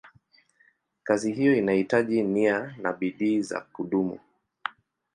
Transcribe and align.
Kazi 1.03 1.33
hiyo 1.33 1.55
inahitaji 1.57 2.21
nia 2.23 2.75
na 2.81 2.93
bidii 2.93 3.41
za 3.41 3.61
kudumu. 3.61 4.19